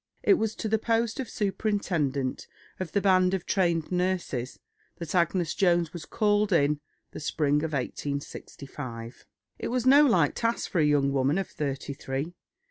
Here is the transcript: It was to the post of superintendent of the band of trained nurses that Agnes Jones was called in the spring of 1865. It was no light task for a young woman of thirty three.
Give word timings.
It 0.23 0.33
was 0.33 0.55
to 0.55 0.67
the 0.67 0.79
post 0.79 1.19
of 1.19 1.29
superintendent 1.29 2.47
of 2.79 2.93
the 2.93 3.01
band 3.01 3.35
of 3.35 3.45
trained 3.45 3.91
nurses 3.91 4.57
that 4.95 5.13
Agnes 5.13 5.53
Jones 5.53 5.93
was 5.93 6.05
called 6.05 6.51
in 6.51 6.79
the 7.11 7.19
spring 7.19 7.57
of 7.57 7.73
1865. 7.73 9.27
It 9.59 9.67
was 9.67 9.85
no 9.85 10.03
light 10.03 10.33
task 10.35 10.71
for 10.71 10.79
a 10.79 10.85
young 10.85 11.11
woman 11.11 11.37
of 11.37 11.47
thirty 11.47 11.93
three. 11.93 12.33